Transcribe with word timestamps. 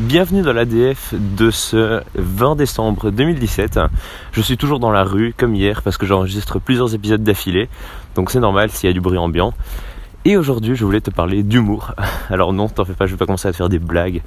Bienvenue 0.00 0.40
dans 0.40 0.54
l'ADF 0.54 1.12
de 1.12 1.50
ce 1.50 2.00
20 2.14 2.56
décembre 2.56 3.10
2017. 3.10 3.80
Je 4.32 4.40
suis 4.40 4.56
toujours 4.56 4.80
dans 4.80 4.90
la 4.90 5.04
rue 5.04 5.34
comme 5.36 5.54
hier 5.54 5.82
parce 5.82 5.98
que 5.98 6.06
j'enregistre 6.06 6.58
plusieurs 6.58 6.94
épisodes 6.94 7.22
d'affilée, 7.22 7.68
donc 8.14 8.30
c'est 8.30 8.40
normal 8.40 8.70
s'il 8.70 8.88
y 8.88 8.90
a 8.90 8.94
du 8.94 9.02
bruit 9.02 9.18
ambiant. 9.18 9.52
Et 10.24 10.38
aujourd'hui, 10.38 10.74
je 10.74 10.86
voulais 10.86 11.02
te 11.02 11.10
parler 11.10 11.42
d'humour. 11.42 11.92
Alors 12.30 12.54
non, 12.54 12.70
t'en 12.70 12.86
fais 12.86 12.94
pas, 12.94 13.04
je 13.04 13.10
vais 13.10 13.18
pas 13.18 13.26
commencer 13.26 13.48
à 13.48 13.52
te 13.52 13.58
faire 13.58 13.68
des 13.68 13.78
blagues. 13.78 14.22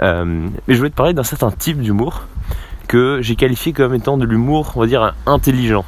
Euh, 0.00 0.24
mais 0.24 0.74
je 0.74 0.78
voulais 0.78 0.90
te 0.90 0.96
parler 0.96 1.12
d'un 1.12 1.24
certain 1.24 1.50
type 1.50 1.80
d'humour 1.80 2.22
que 2.86 3.18
j'ai 3.20 3.34
qualifié 3.34 3.72
comme 3.72 3.94
étant 3.94 4.18
de 4.18 4.24
l'humour, 4.24 4.74
on 4.76 4.80
va 4.80 4.86
dire, 4.86 5.12
intelligent. 5.26 5.84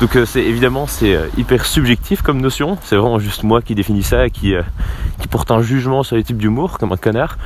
Donc 0.00 0.16
euh, 0.16 0.24
c'est 0.24 0.42
évidemment 0.42 0.86
c'est 0.86 1.14
euh, 1.14 1.26
hyper 1.36 1.66
subjectif 1.66 2.22
comme 2.22 2.40
notion, 2.40 2.78
c'est 2.82 2.96
vraiment 2.96 3.18
juste 3.18 3.42
moi 3.42 3.60
qui 3.60 3.74
définis 3.74 4.02
ça, 4.02 4.30
qui, 4.30 4.54
qui 5.20 5.28
porte 5.28 5.50
un 5.50 5.60
jugement 5.60 6.02
sur 6.02 6.16
les 6.16 6.24
types 6.24 6.38
d'humour 6.38 6.78
comme 6.78 6.92
un 6.92 6.96
connard. 6.96 7.36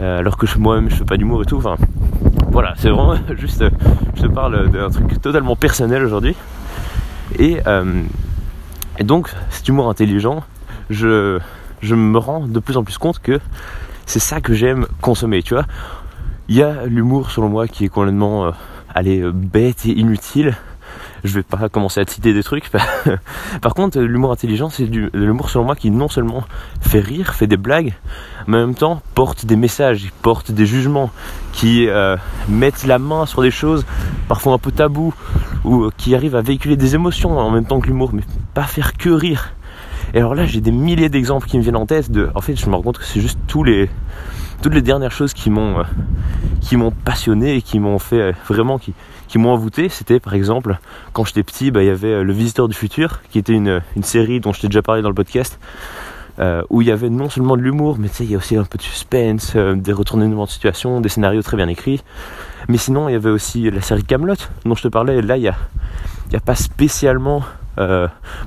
Euh, 0.00 0.18
alors 0.18 0.38
que 0.38 0.46
moi-même 0.58 0.88
je 0.88 0.96
fais 0.96 1.04
pas 1.04 1.16
d'humour 1.16 1.42
et 1.42 1.44
tout. 1.44 1.58
Enfin, 1.58 1.76
voilà, 2.50 2.74
c'est 2.76 2.88
vraiment 2.88 3.16
juste, 3.36 3.64
je 4.16 4.22
te 4.22 4.26
parle 4.26 4.70
d'un 4.70 4.88
truc 4.88 5.20
totalement 5.20 5.56
personnel 5.56 6.04
aujourd'hui. 6.04 6.34
Et, 7.38 7.58
euh, 7.66 8.02
donc, 9.00 9.30
cet 9.50 9.68
humour 9.68 9.88
intelligent, 9.88 10.42
je, 10.88 11.38
me 11.82 12.18
rends 12.18 12.46
de 12.46 12.58
plus 12.60 12.76
en 12.76 12.84
plus 12.84 12.98
compte 12.98 13.18
que 13.20 13.40
c'est 14.06 14.18
ça 14.18 14.40
que 14.40 14.54
j'aime 14.54 14.86
consommer, 15.00 15.42
tu 15.42 15.54
vois. 15.54 15.64
Il 16.48 16.56
y 16.56 16.62
a 16.62 16.86
l'humour 16.86 17.30
selon 17.30 17.48
moi 17.48 17.68
qui 17.68 17.84
est 17.84 17.88
complètement 17.88 18.52
euh, 18.96 19.32
bête 19.32 19.86
et 19.86 19.92
inutile 19.92 20.56
je 21.24 21.34
vais 21.34 21.42
pas 21.42 21.68
commencer 21.68 22.00
à 22.00 22.04
te 22.04 22.12
citer 22.12 22.32
des 22.32 22.42
trucs. 22.42 22.70
Par 23.62 23.74
contre, 23.74 24.00
l'humour 24.00 24.32
intelligent, 24.32 24.70
c'est 24.70 24.86
de 24.86 25.10
l'humour 25.12 25.50
selon 25.50 25.64
moi 25.64 25.76
qui 25.76 25.90
non 25.90 26.08
seulement 26.08 26.44
fait 26.80 27.00
rire, 27.00 27.34
fait 27.34 27.46
des 27.46 27.56
blagues, 27.56 27.94
mais 28.46 28.58
en 28.58 28.66
même 28.66 28.74
temps 28.74 29.02
porte 29.14 29.46
des 29.46 29.56
messages, 29.56 30.10
porte 30.22 30.50
des 30.50 30.66
jugements, 30.66 31.10
qui 31.52 31.88
euh, 31.88 32.16
mettent 32.48 32.86
la 32.86 32.98
main 32.98 33.26
sur 33.26 33.42
des 33.42 33.50
choses 33.50 33.84
parfois 34.28 34.54
un 34.54 34.58
peu 34.58 34.72
tabous, 34.72 35.14
ou 35.64 35.84
euh, 35.84 35.90
qui 35.96 36.14
arrivent 36.14 36.36
à 36.36 36.42
véhiculer 36.42 36.76
des 36.76 36.94
émotions 36.94 37.38
en 37.38 37.50
même 37.50 37.64
temps 37.64 37.80
que 37.80 37.86
l'humour, 37.86 38.10
mais 38.12 38.22
pas 38.54 38.64
faire 38.64 38.96
que 38.96 39.10
rire. 39.10 39.52
Et 40.14 40.18
alors 40.18 40.34
là, 40.34 40.46
j'ai 40.46 40.60
des 40.60 40.72
milliers 40.72 41.08
d'exemples 41.08 41.46
qui 41.46 41.56
me 41.56 41.62
viennent 41.62 41.76
en 41.76 41.86
tête. 41.86 42.10
En 42.34 42.40
fait, 42.40 42.56
je 42.56 42.66
me 42.66 42.74
rends 42.74 42.82
compte 42.82 42.98
que 42.98 43.04
c'est 43.04 43.20
juste 43.20 43.38
tous 43.46 43.64
les, 43.64 43.88
toutes 44.62 44.74
les 44.74 44.82
dernières 44.82 45.12
choses 45.12 45.32
qui 45.32 45.50
m'ont, 45.50 45.80
euh, 45.80 45.84
qui 46.60 46.76
m'ont 46.76 46.90
passionné 46.90 47.56
et 47.56 47.62
qui 47.62 47.78
m'ont 47.78 47.98
fait 47.98 48.32
vraiment, 48.48 48.78
qui, 48.78 48.94
qui 49.30 49.38
m'ont 49.38 49.52
envoûté, 49.52 49.88
c'était 49.88 50.18
par 50.18 50.34
exemple 50.34 50.76
quand 51.12 51.24
j'étais 51.24 51.44
petit, 51.44 51.70
bah, 51.70 51.84
il 51.84 51.86
y 51.86 51.90
avait 51.90 52.08
euh, 52.08 52.24
Le 52.24 52.32
Visiteur 52.32 52.66
du 52.66 52.74
Futur, 52.74 53.22
qui 53.30 53.38
était 53.38 53.52
une, 53.52 53.80
série 54.02 54.40
dont 54.40 54.52
je 54.52 54.60
t'ai 54.60 54.66
déjà 54.66 54.82
parlé 54.82 55.02
dans 55.02 55.08
le 55.08 55.14
podcast, 55.14 55.60
euh, 56.40 56.64
où 56.68 56.82
il 56.82 56.88
y 56.88 56.90
avait 56.90 57.10
non 57.10 57.30
seulement 57.30 57.56
de 57.56 57.62
l'humour, 57.62 57.96
mais 58.00 58.08
tu 58.08 58.16
sais, 58.16 58.24
il 58.24 58.32
y 58.32 58.34
a 58.34 58.38
aussi 58.38 58.56
un 58.56 58.64
peu 58.64 58.76
de 58.76 58.82
suspense, 58.82 59.52
euh, 59.54 59.76
des 59.76 59.92
retournements 59.92 60.46
de 60.46 60.50
situation, 60.50 61.00
des 61.00 61.08
scénarios 61.08 61.42
très 61.42 61.56
bien 61.56 61.68
écrits. 61.68 62.02
Mais 62.68 62.76
sinon, 62.76 63.08
il 63.08 63.12
y 63.12 63.14
avait 63.14 63.30
aussi 63.30 63.70
la 63.70 63.80
série 63.82 64.02
Camelot 64.02 64.34
dont 64.64 64.74
je 64.74 64.82
te 64.82 64.88
parlais. 64.88 65.22
Là, 65.22 65.36
il 65.36 65.42
n'y 65.42 65.46
y 65.46 66.36
a 66.36 66.40
pas 66.40 66.56
spécialement, 66.56 67.44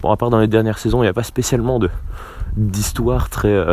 bon, 0.02 0.12
à 0.12 0.18
part 0.18 0.30
dans 0.30 0.40
les 0.40 0.48
dernières 0.48 0.78
saisons, 0.78 1.00
il 1.00 1.06
n'y 1.06 1.10
a 1.10 1.14
pas 1.14 1.24
spécialement 1.24 1.80
d'histoire 2.56 3.30
très 3.30 3.66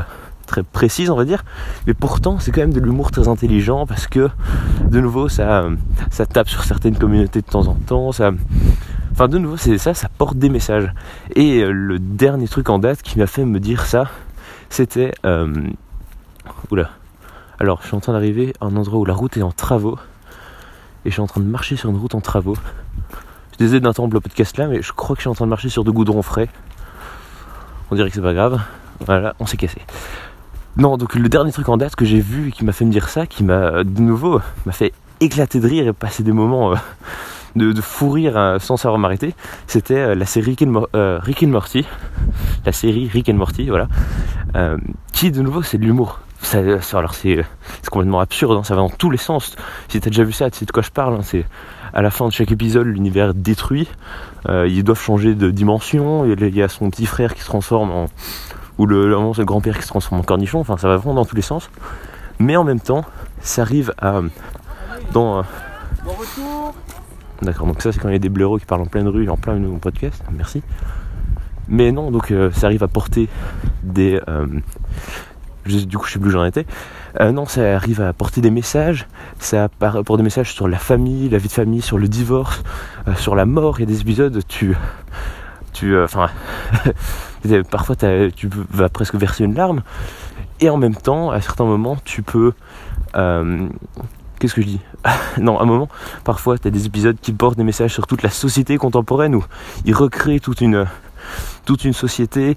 très 0.51 0.63
précise, 0.65 1.11
on 1.11 1.17
va 1.17 1.25
dire. 1.25 1.45
Mais 1.87 1.95
pourtant, 1.95 2.39
c'est 2.39 2.51
quand 2.51 2.61
même 2.61 2.73
de 2.73 2.81
l'humour 2.81 3.11
très 3.11 3.29
intelligent 3.29 3.87
parce 3.87 4.07
que, 4.07 4.29
de 4.91 5.01
nouveau, 5.01 5.29
ça, 5.29 5.67
ça 6.11 6.27
tape 6.27 6.49
sur 6.49 6.65
certaines 6.65 6.99
communautés 6.99 7.41
de 7.41 7.47
temps 7.47 7.69
en 7.69 7.75
temps. 7.75 8.13
Ça, 8.13 8.33
enfin, 9.13 9.29
de 9.29 9.39
nouveau, 9.39 9.57
c'est 9.57 9.79
ça, 9.79 9.95
ça 9.95 10.09
porte 10.19 10.37
des 10.37 10.49
messages. 10.49 10.93
Et 11.37 11.61
euh, 11.61 11.71
le 11.71 11.99
dernier 11.99 12.49
truc 12.49 12.69
en 12.69 12.79
date 12.79 13.03
qui 13.03 13.19
m'a 13.19 13.27
fait 13.27 13.45
me 13.45 13.61
dire 13.61 13.87
ça, 13.87 14.11
c'était. 14.69 15.13
Euh, 15.25 15.55
oula. 16.71 16.91
Alors, 17.61 17.81
je 17.83 17.89
suis 17.89 17.97
en 17.97 18.01
train 18.01 18.13
d'arriver 18.13 18.53
à 18.61 18.67
un 18.67 18.77
endroit 18.77 18.99
où 18.99 19.05
la 19.05 19.15
route 19.15 19.37
est 19.37 19.43
en 19.43 19.53
travaux. 19.53 19.99
Et 21.05 21.11
je 21.11 21.15
suis 21.15 21.23
en 21.23 21.27
train 21.27 21.41
de 21.41 21.47
marcher 21.47 21.77
sur 21.77 21.91
une 21.91 21.97
route 21.97 22.15
en 22.15 22.21
travaux. 22.21 22.57
Désolé 23.61 23.81
d'interrompre 23.81 24.15
le 24.15 24.21
podcast 24.23 24.57
là, 24.57 24.67
mais 24.69 24.81
je 24.81 24.91
crois 24.95 25.15
que 25.15 25.21
je 25.21 25.25
suis 25.25 25.29
en 25.29 25.35
train 25.35 25.45
de 25.45 25.51
marcher 25.51 25.69
sur 25.69 25.85
de 25.85 25.91
goudron 25.91 26.23
frais. 26.23 26.49
On 27.91 27.95
dirait 27.95 28.09
que 28.09 28.15
c'est 28.15 28.23
pas 28.23 28.33
grave. 28.33 28.59
Voilà, 29.01 29.35
on 29.39 29.45
s'est 29.45 29.59
cassé. 29.59 29.83
Non, 30.79 30.97
donc 30.97 31.15
le 31.15 31.29
dernier 31.29 31.53
truc 31.53 31.69
en 31.69 31.77
date 31.77 31.95
que 31.95 32.07
j'ai 32.07 32.21
vu 32.21 32.49
et 32.49 32.53
qui 32.53 32.65
m'a 32.65 32.73
fait 32.73 32.87
me 32.87 32.91
dire 32.91 33.11
ça, 33.11 33.27
qui 33.27 33.45
m'a 33.45 33.85
de 33.85 34.01
nouveau 34.01 34.41
m'a 34.65 34.73
fait 34.73 34.95
éclater 35.21 35.61
de 35.61 35.69
rire 35.69 35.87
et 35.87 35.93
passer 35.93 36.23
des 36.23 36.33
moments 36.33 36.73
euh, 36.73 36.77
de, 37.57 37.81
fou 37.81 38.11
rire 38.11 38.37
euh, 38.37 38.59
sans 38.59 38.77
savoir 38.77 38.99
m'arrêter, 38.99 39.35
c'était 39.67 39.99
euh, 39.99 40.15
la 40.15 40.27
série 40.27 40.57
Rick 40.61 41.43
and, 41.43 41.49
Morty, 41.49 41.87
la 42.65 42.73
série 42.73 43.09
Rick 43.09 43.29
and 43.29 43.35
Morty, 43.35 43.69
voilà, 43.69 43.89
qui 45.13 45.31
de 45.31 45.43
nouveau 45.43 45.63
c'est 45.63 45.79
de 45.79 45.85
l'humour. 45.85 46.21
alors 46.93 47.15
c'est 47.15 47.45
complètement 47.91 48.21
absurde, 48.21 48.59
hein, 48.59 48.65
ça 48.65 48.75
va 48.75 48.81
dans 48.81 48.91
tous 48.91 49.11
les 49.11 49.19
sens. 49.19 49.57
Si 49.89 50.01
t'as 50.01 50.11
déjà 50.11 50.25
vu 50.25 50.33
ça, 50.33 50.51
tu 50.51 50.59
sais 50.59 50.65
de 50.65 50.73
quoi 50.73 50.83
je 50.83 50.91
parle. 50.91 51.15
Hein, 51.15 51.23
c'est 51.23 51.45
à 51.93 52.03
la 52.03 52.11
fin 52.11 52.27
de 52.29 52.33
chaque 52.33 52.53
épisode, 52.53 52.87
l'univers 52.87 53.35
détruit. 53.35 53.89
ils 54.49 54.85
doivent 54.85 55.01
changer 55.01 55.35
de 55.35 55.51
dimension. 55.51 56.25
Il 56.25 56.57
y 56.57 56.63
a 56.63 56.69
son 56.69 56.91
petit 56.91 57.07
frère 57.07 57.35
qui 57.35 57.41
se 57.41 57.47
transforme 57.47 57.91
en 57.91 58.07
ou 58.81 58.87
le, 58.87 59.07
le 59.09 59.45
grand-père 59.45 59.77
qui 59.77 59.83
se 59.83 59.89
transforme 59.89 60.21
en 60.21 60.25
cornichon, 60.25 60.61
enfin 60.61 60.79
ça 60.79 60.89
va 60.89 60.97
vraiment 60.97 61.17
dans 61.17 61.27
tous 61.27 61.37
les 61.37 61.43
sens. 61.43 61.71
Mais 62.39 62.57
en 62.57 62.65
même 62.65 62.81
temps, 62.81 63.05
ça 63.41 63.63
arrive 63.63 63.93
à. 64.01 64.21
Dans. 65.13 65.45
Bon 66.05 66.13
retour 66.13 66.75
D'accord, 67.43 67.67
donc 67.67 67.81
ça 67.81 67.93
c'est 67.93 67.99
quand 67.99 68.09
il 68.09 68.13
y 68.13 68.17
a 68.17 68.19
des 68.19 68.29
blaireaux 68.29 68.59
qui 68.59 68.67
parlent 68.67 68.83
en 68.83 68.87
pleine 68.87 69.09
rue, 69.09 69.29
en 69.29 69.37
plein 69.37 69.55
mon 69.55 69.79
podcast, 69.79 70.23
merci. 70.31 70.63
Mais 71.71 71.93
non, 71.93 72.11
donc 72.11 72.33
euh, 72.33 72.51
ça 72.51 72.67
arrive 72.67 72.83
à 72.83 72.89
porter 72.89 73.29
des. 73.85 74.21
Euh, 74.29 74.47
du 75.65 75.97
coup, 75.97 76.07
je 76.07 76.13
sais 76.13 76.19
plus 76.19 76.31
où 76.31 76.33
j'en 76.33 76.45
étais. 76.45 76.67
Euh, 77.21 77.31
non, 77.31 77.47
ça 77.47 77.77
arrive 77.77 78.01
à 78.01 78.13
porter 78.13 78.41
des 78.41 78.51
messages. 78.51 79.07
Ça 79.39 79.69
apporte 79.81 80.17
des 80.17 80.25
messages 80.25 80.53
sur 80.53 80.67
la 80.67 80.79
famille, 80.79 81.29
la 81.29 81.39
vie 81.39 81.47
de 81.47 81.53
famille, 81.53 81.81
sur 81.81 81.97
le 81.97 82.09
divorce, 82.09 82.63
sur 83.17 83.37
la 83.37 83.47
mort. 83.47 83.79
Il 83.79 83.83
y 83.83 83.85
a 83.85 83.87
des 83.87 84.01
épisodes, 84.01 84.43
tu. 84.49 84.77
Tu. 85.73 85.97
Enfin. 85.99 86.29
Parfois, 87.71 87.97
tu 87.97 88.51
vas 88.71 88.89
presque 88.89 89.15
verser 89.15 89.45
une 89.45 89.55
larme. 89.55 89.83
Et 90.59 90.69
en 90.69 90.77
même 90.77 90.97
temps, 90.97 91.31
à 91.31 91.41
certains 91.41 91.65
moments, 91.65 91.97
tu 92.05 92.23
peux... 92.23 92.53
Qu'est-ce 94.41 94.55
que 94.55 94.63
je 94.63 94.67
dis 94.67 94.81
Non, 95.39 95.59
à 95.59 95.63
un 95.63 95.67
moment, 95.67 95.89
parfois, 96.25 96.59
tu 96.59 96.67
as 96.67 96.71
des 96.71 96.87
épisodes 96.87 97.17
qui 97.21 97.33
portent 97.33 97.59
des 97.59 97.63
messages 97.63 97.93
sur 97.93 98.07
toute 98.07 98.23
la 98.23 98.31
société 98.31 98.79
contemporaine 98.79 99.35
où 99.35 99.45
ils 99.85 99.95
recréent 99.95 100.41
toute 100.41 100.63
une, 100.63 100.87
toute 101.67 101.85
une 101.85 101.93
société 101.93 102.57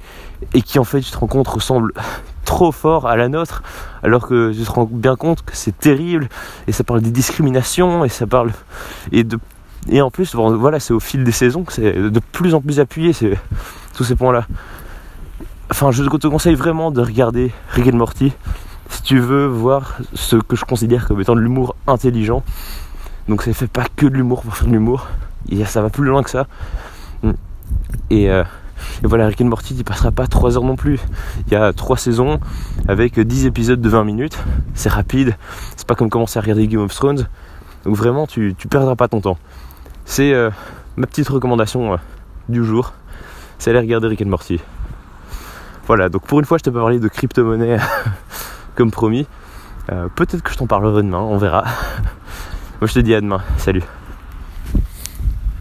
et 0.54 0.62
qui, 0.62 0.80
en 0.80 0.86
fait, 0.86 1.02
tu 1.02 1.12
te 1.12 1.18
rends 1.18 1.28
compte, 1.28 1.50
ressemble 1.50 1.94
trop 2.46 2.72
fort 2.72 3.06
à 3.06 3.18
la 3.18 3.28
nôtre, 3.28 3.64
alors 4.02 4.28
que 4.28 4.54
tu 4.54 4.64
te 4.64 4.72
rends 4.72 4.90
bien 4.90 5.18
compte 5.18 5.44
que 5.44 5.58
c'est 5.58 5.78
terrible 5.78 6.30
et 6.68 6.72
ça 6.72 6.86
parle 6.86 7.02
des 7.02 7.12
discriminations 7.12 8.06
et 8.06 8.10
ça 8.10 8.28
parle 8.28 8.52
et 9.12 9.24
de 9.24 9.40
et 9.90 10.02
en 10.02 10.12
plus 10.12 10.34
voilà 10.36 10.80
c'est 10.80 10.94
au 10.94 11.00
fil 11.02 11.26
des 11.26 11.34
saisons 11.34 11.64
que 11.64 11.74
c'est 11.74 11.94
de 11.94 12.20
plus 12.20 12.54
en 12.54 12.62
plus 12.62 12.80
appuyé 12.80 13.14
tous 13.94 14.04
ces 14.04 14.16
points-là. 14.16 14.46
Enfin, 15.72 15.92
je 15.92 16.04
te 16.04 16.28
conseille 16.28 16.56
vraiment 16.56 16.92
de 16.92 17.02
regarder 17.02 17.52
Rick 17.70 17.94
Morty 17.94 18.34
si 18.94 19.02
tu 19.04 19.20
veux 19.20 19.46
voir 19.46 19.98
ce 20.14 20.36
que 20.36 20.56
je 20.56 20.66
considère 20.66 21.08
comme 21.08 21.20
étant 21.22 21.36
de 21.36 21.42
l'humour 21.42 21.76
intelligent. 21.88 22.44
Donc, 23.28 23.44
ça 23.44 23.54
fait 23.54 23.68
pas 23.68 23.86
que 23.96 24.06
de 24.06 24.16
l'humour 24.16 24.44
pour 24.44 24.56
faire 24.56 24.68
de 24.68 24.74
l'humour. 24.74 25.08
Ça 25.66 25.82
va 25.82 25.90
plus 25.90 26.06
loin 26.06 26.24
que 26.24 26.30
ça. 26.30 26.48
Et, 28.10 28.30
euh, 28.30 28.44
et, 29.04 29.08
voilà, 29.08 29.28
Rick 29.28 29.42
and 29.42 29.46
Morty, 29.46 29.76
il 29.76 29.84
passera 29.84 30.12
pas 30.12 30.28
3 30.28 30.58
heures 30.58 30.64
non 30.64 30.76
plus. 30.76 31.00
Il 31.48 31.54
y 31.54 31.56
a 31.56 31.74
3 31.74 31.98
saisons 31.98 32.40
avec 32.88 33.20
10 33.20 33.46
épisodes 33.46 33.82
de 33.82 33.90
20 33.90 34.04
minutes. 34.04 34.38
C'est 34.74 34.90
rapide. 34.90 35.36
C'est 35.76 35.88
pas 35.88 35.96
comme 35.96 36.10
commencer 36.10 36.40
à 36.40 36.42
regarder 36.42 36.68
Game 36.68 36.82
of 36.82 36.94
Thrones. 36.94 37.28
Donc, 37.86 37.96
vraiment, 37.96 38.28
tu, 38.28 38.56
tu 38.58 38.68
perdras 38.68 38.96
pas 38.96 39.08
ton 39.08 39.22
temps. 39.22 39.38
C'est 40.06 40.34
euh, 40.34 40.50
ma 40.98 41.08
petite 41.08 41.30
recommandation 41.30 41.94
euh, 41.94 41.98
du 42.50 42.64
jour 42.64 42.94
c'est 43.64 43.70
aller 43.70 43.80
regarder 43.80 44.10
Rick 44.10 44.22
and 44.22 44.26
Morty. 44.26 44.60
Voilà, 45.88 46.10
donc 46.10 46.24
pour 46.24 46.38
une 46.40 46.46
fois, 46.46 46.58
je 46.58 46.64
t'ai 46.64 46.72
pas 46.72 46.80
parlé 46.80 47.00
de 47.00 47.08
crypto-monnaie 47.08 47.78
comme 48.76 48.92
promis. 48.92 49.28
Euh, 49.92 50.08
peut-être 50.16 50.42
que 50.42 50.52
je 50.52 50.58
t'en 50.58 50.68
parlerai 50.68 51.04
demain, 51.04 51.20
on 51.20 51.38
verra. 51.38 51.64
Moi, 52.82 52.88
je 52.88 52.94
te 52.94 53.00
dis 53.00 53.14
à 53.14 53.22
demain. 53.22 53.42
Salut. 53.58 53.84